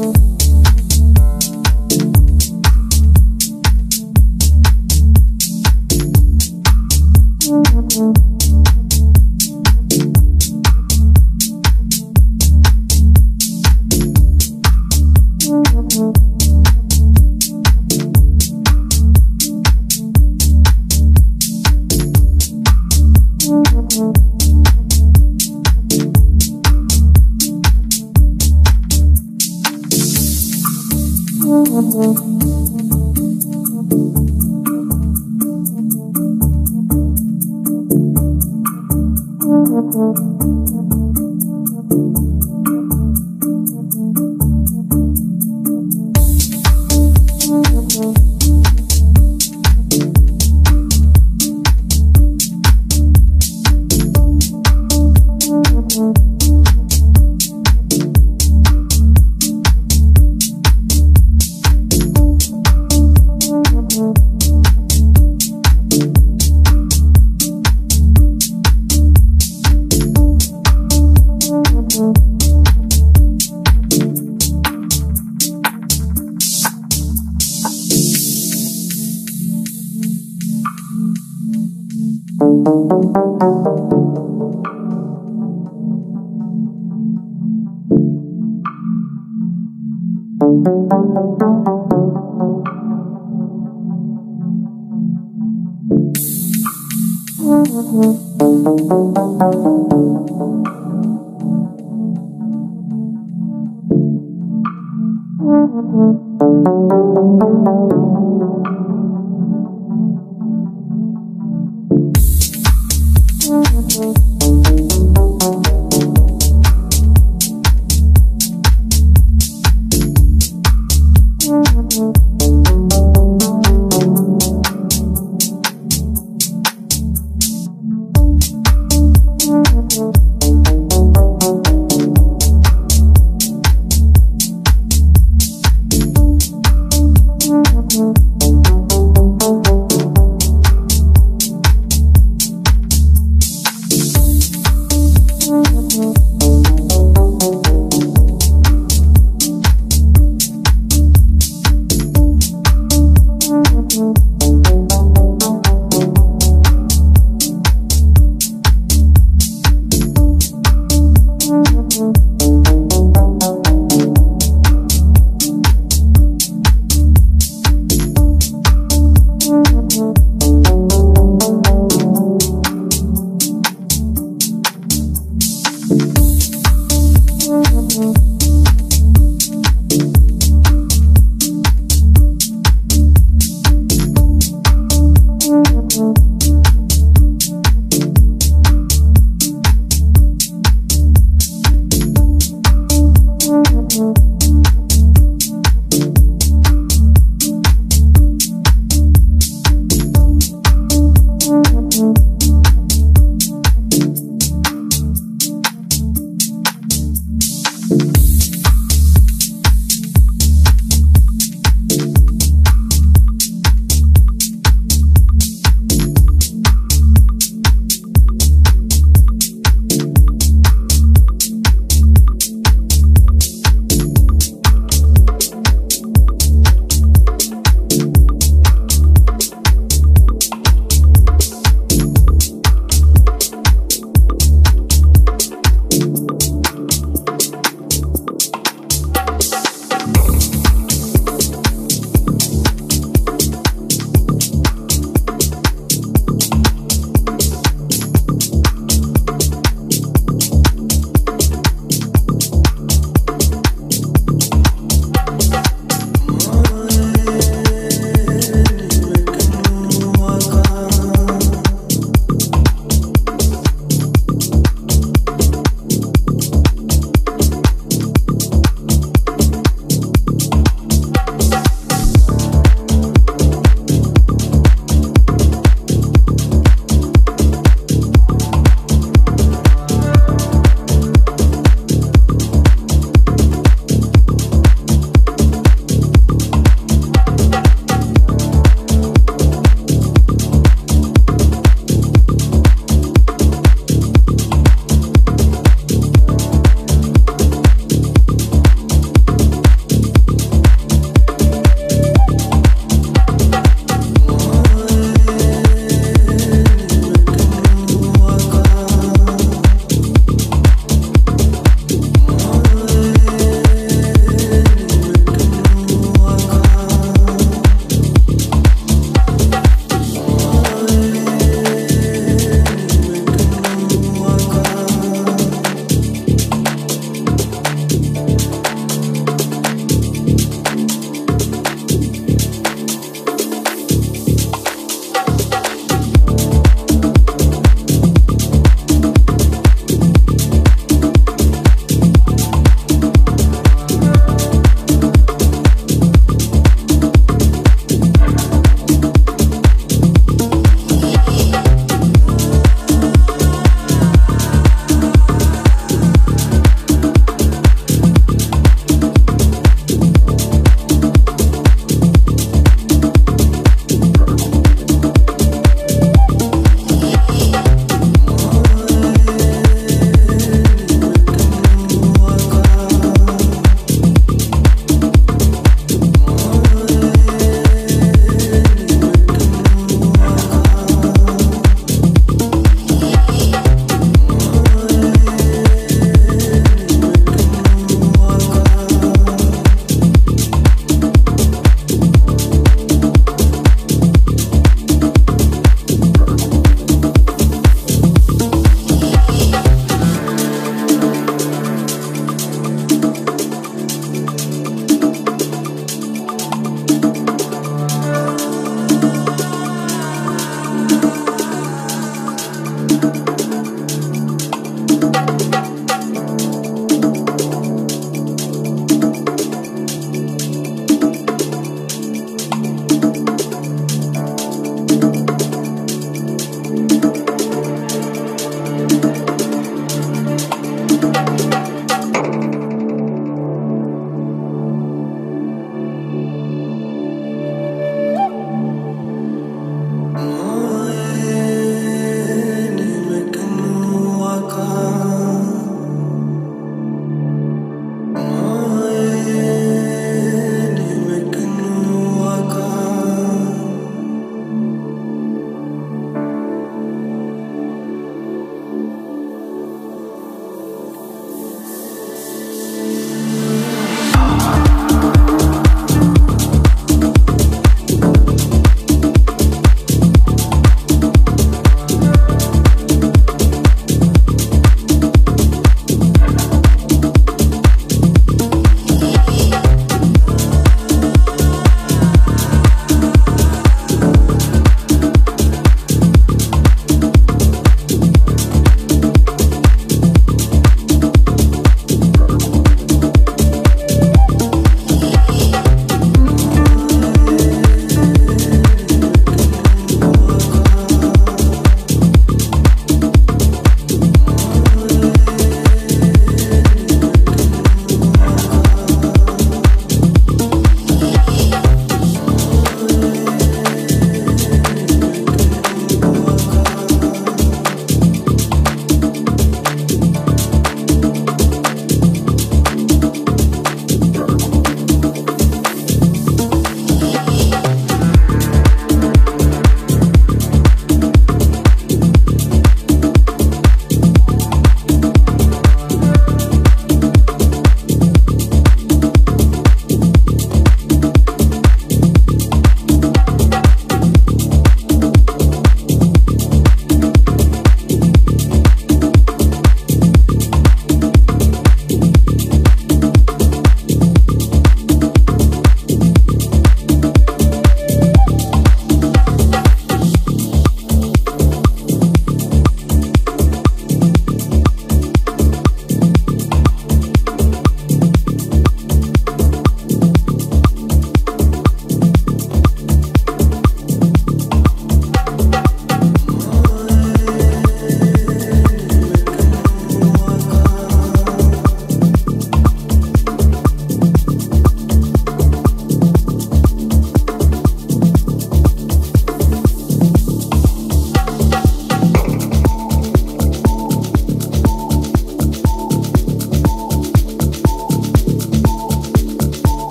[0.00, 0.29] you.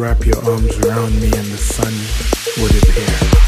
[0.00, 1.92] Wrap your arms around me and the sun
[2.62, 3.39] would appear.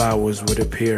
[0.00, 0.96] Flowers would appear.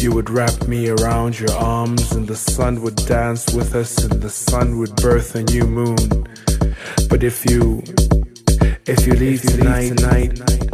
[0.00, 4.22] You would wrap me around your arms, and the sun would dance with us, and
[4.22, 6.28] the sun would birth a new moon.
[7.08, 7.82] But if you,
[8.86, 10.69] if you leave, if you tonight, leave tonight,